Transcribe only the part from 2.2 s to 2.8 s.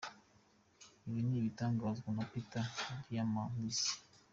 Peter